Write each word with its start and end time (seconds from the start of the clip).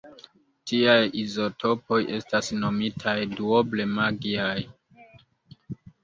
Tiaj 0.69 1.01
izotopoj 1.23 1.99
estas 2.15 2.49
nomitaj 2.63 3.13
"duoble 3.33 3.85
magiaj". 3.91 4.55